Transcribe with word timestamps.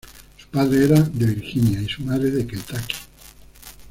Su 0.35 0.47
padre 0.47 0.85
era 0.85 0.99
de 0.99 1.27
Virginia 1.27 1.79
y 1.79 1.85
su 1.87 2.01
madre 2.01 2.31
de 2.31 2.47
Kentucky. 2.47 2.95